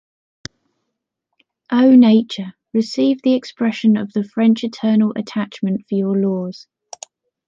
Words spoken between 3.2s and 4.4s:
the expression of the